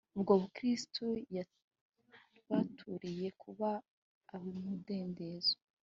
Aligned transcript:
Ubwo 0.15 0.33
Kristo 0.55 1.05
yatubaturiye 1.35 3.27
kuba 3.41 3.69
ab 4.35 4.41
umudendezo 4.59 5.55